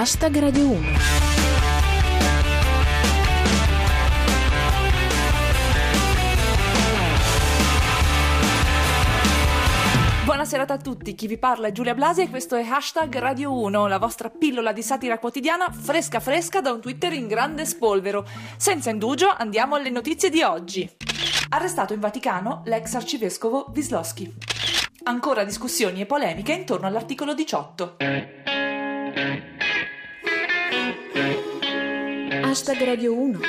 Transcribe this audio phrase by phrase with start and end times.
[0.00, 0.88] Hashtag Radio 1.
[10.24, 13.52] Buona serata a tutti, chi vi parla è Giulia Blasi e questo è Hashtag Radio
[13.58, 18.24] 1, la vostra pillola di satira quotidiana fresca fresca da un Twitter in grande spolvero.
[18.56, 20.88] Senza indugio andiamo alle notizie di oggi.
[21.48, 24.32] Arrestato in Vaticano l'ex arcivescovo Wislowski.
[25.02, 27.96] Ancora discussioni e polemiche intorno all'articolo 18.
[32.48, 33.40] Hashtag Radio 1.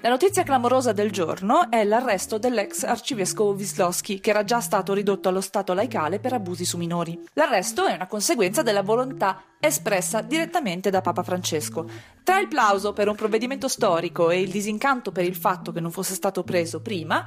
[0.00, 5.28] La notizia clamorosa del giorno è l'arresto dell'ex arcivescovo Wislowski, che era già stato ridotto
[5.28, 7.20] allo stato laicale per abusi su minori.
[7.32, 11.88] L'arresto è una conseguenza della volontà espressa direttamente da Papa Francesco.
[12.22, 15.90] Tra il plauso per un provvedimento storico e il disincanto per il fatto che non
[15.90, 17.24] fosse stato preso prima,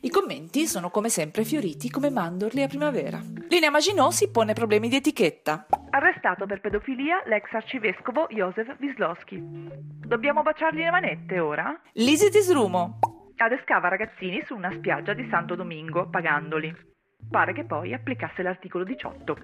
[0.00, 3.20] i commenti sono come sempre fioriti come mandorli a primavera.
[3.48, 5.66] Linea Maginot si pone problemi di etichetta.
[5.90, 9.40] Arrestato per pedofilia l'ex arcivescovo Josef Wislowski.
[9.40, 11.80] Dobbiamo baciargli le manette ora?
[11.92, 12.98] Lisi Disrumo.
[13.36, 16.88] Adescava ragazzini su una spiaggia di Santo Domingo, pagandoli.
[17.30, 19.36] Pare che poi applicasse l'articolo 18.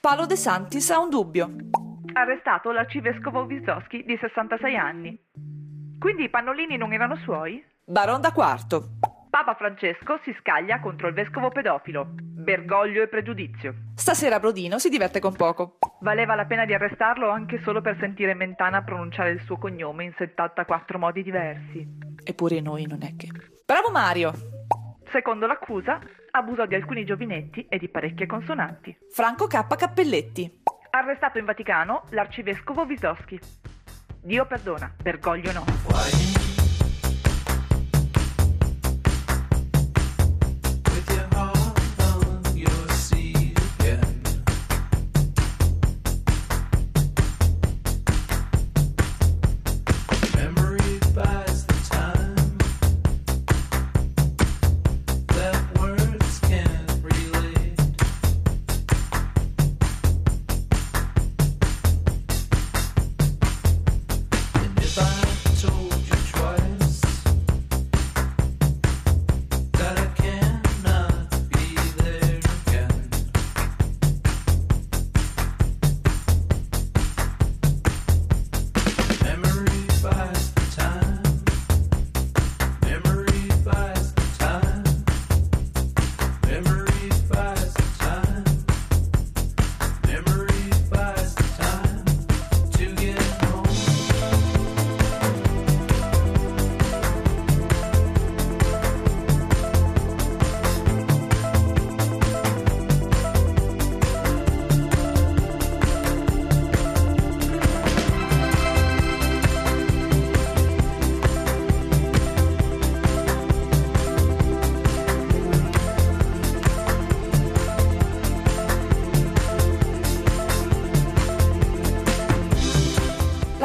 [0.00, 1.50] Paolo De Santis ha un dubbio.
[2.12, 5.18] Arrestato l'arcivescovo Wislowski di 66 anni.
[5.98, 7.64] Quindi i pannolini non erano suoi?
[7.84, 8.98] Baron da Quarto.
[9.30, 12.06] Papa Francesco si scaglia contro il vescovo pedofilo.
[12.10, 13.74] Bergoglio e pregiudizio.
[13.94, 15.78] Stasera Brodino si diverte con poco.
[16.00, 20.14] Valeva la pena di arrestarlo anche solo per sentire Mentana pronunciare il suo cognome in
[20.16, 21.86] 74 modi diversi.
[22.24, 23.28] Eppure noi non è che.
[23.64, 24.32] Bravo Mario!
[25.10, 25.98] Secondo l'accusa,
[26.36, 28.96] abusò di alcuni giovinetti e di parecchie consonanti.
[29.10, 29.66] Franco K.
[29.76, 30.62] Cappelletti.
[30.90, 33.38] Arrestato in Vaticano l'arcivescovo Wisowski.
[34.22, 36.45] Dio perdona, Bergoglio no.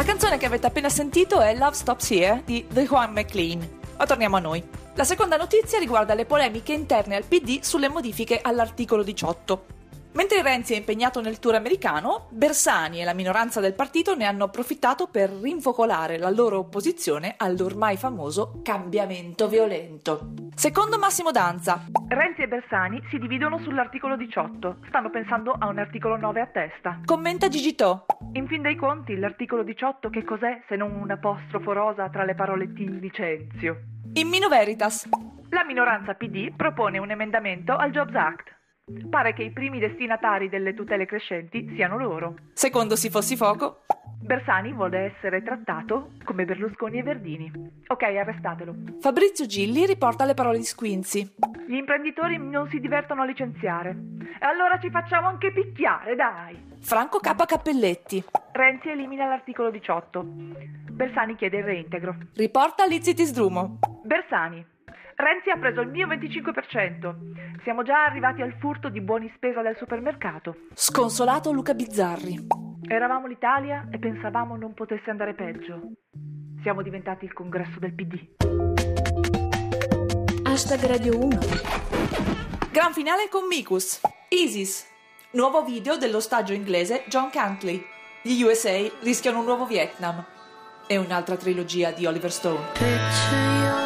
[0.02, 3.60] La canzone che avete appena sentito è Love Stops Here di The Juan McLean.
[4.00, 4.68] Ma torniamo a noi.
[4.96, 9.66] La seconda notizia riguarda le polemiche interne al PD sulle modifiche all'articolo 18.
[10.14, 14.44] Mentre Renzi è impegnato nel tour americano, Bersani e la minoranza del partito ne hanno
[14.44, 20.34] approfittato per rinfocolare la loro opposizione all'ormai famoso cambiamento violento.
[20.54, 24.78] Secondo Massimo Danza, Renzi e Bersani si dividono sull'articolo 18.
[24.90, 27.00] Stanno pensando a un articolo 9 a testa.
[27.06, 32.10] commenta Gigito, In fin dei conti, l'articolo 18 che cos'è se non un apostrofo rosa
[32.10, 33.78] tra le parole T licenzio?
[34.14, 35.08] in Mino Veritas,
[35.50, 38.60] La minoranza PD propone un emendamento al Jobs Act.
[39.10, 42.36] Pare che i primi destinatari delle tutele crescenti siano loro.
[42.54, 43.84] secondo Si Fossi Foco,
[44.22, 47.52] Bersani vuole essere trattato come Berlusconi e Verdini.
[47.88, 48.74] Ok, arrestatelo.
[49.00, 51.36] Fabrizio Gilli riporta le parole di Squinzi.
[51.68, 53.90] Gli imprenditori non si divertono a licenziare.
[54.40, 56.70] E allora ci facciamo anche picchiare, dai!
[56.82, 57.46] Franco K.
[57.46, 58.24] Cappelletti.
[58.52, 60.24] Renzi elimina l'articolo 18.
[60.24, 62.16] Bersani chiede il reintegro.
[62.36, 63.80] Riporta Lizzitis Drumo.
[64.04, 64.64] Bersani.
[65.16, 67.62] Renzi ha preso il mio 25%.
[67.64, 70.56] Siamo già arrivati al furto di buoni spesa del supermercato.
[70.74, 72.48] Sconsolato Luca Bizzarri.
[72.88, 75.80] Eravamo l'Italia e pensavamo non potesse andare peggio.
[76.64, 78.30] Siamo diventati il congresso del PD.
[80.44, 81.40] Hashtag Radio 1.
[82.72, 84.02] Gran finale con Mikus.
[84.30, 84.90] ISIS.
[85.32, 87.82] Nuovo video dell'ostaggio inglese John Cantley.
[88.24, 90.26] Gli USA rischiano un nuovo Vietnam.
[90.88, 92.72] E un'altra trilogia di Oliver Stone.
[92.74, 93.81] Picture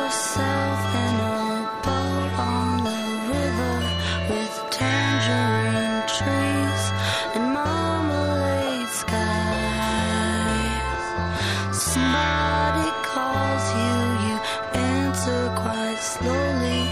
[11.96, 13.96] Somebody calls you,
[14.26, 14.36] you
[14.74, 16.84] answer quite slowly.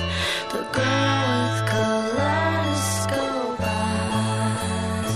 [0.53, 5.11] The girl with kaleidoscope eyes.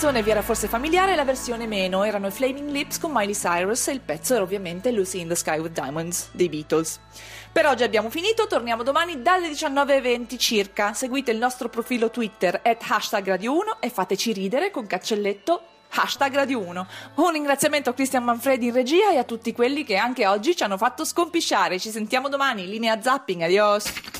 [0.00, 2.04] Versione vi era forse familiare, la versione meno.
[2.04, 5.34] Erano i Flaming Lips con Miley Cyrus e il pezzo era ovviamente Lucy in the
[5.34, 7.00] Sky with Diamonds dei Beatles.
[7.50, 10.92] Per oggi abbiamo finito, torniamo domani dalle 19.20 circa.
[10.92, 16.32] Seguite il nostro profilo Twitter at hashtag Radio 1 e fateci ridere con cancelletto hashtag
[16.32, 16.86] Radio 1.
[17.16, 20.62] Un ringraziamento a Cristian Manfredi in regia e a tutti quelli che anche oggi ci
[20.62, 21.80] hanno fatto scompisciare.
[21.80, 24.17] Ci sentiamo domani, linea zapping, adios!